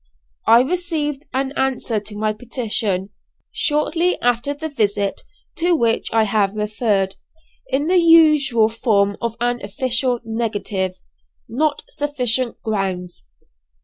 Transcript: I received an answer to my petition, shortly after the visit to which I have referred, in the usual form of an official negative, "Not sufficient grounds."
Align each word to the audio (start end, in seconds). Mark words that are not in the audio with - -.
I 0.47 0.61
received 0.63 1.27
an 1.31 1.51
answer 1.51 1.99
to 1.99 2.17
my 2.17 2.33
petition, 2.33 3.11
shortly 3.51 4.19
after 4.19 4.51
the 4.55 4.67
visit 4.67 5.21
to 5.57 5.75
which 5.75 6.07
I 6.11 6.23
have 6.23 6.55
referred, 6.55 7.13
in 7.67 7.87
the 7.87 7.99
usual 7.99 8.67
form 8.69 9.15
of 9.21 9.35
an 9.39 9.61
official 9.63 10.19
negative, 10.25 10.95
"Not 11.47 11.83
sufficient 11.89 12.59
grounds." 12.63 13.27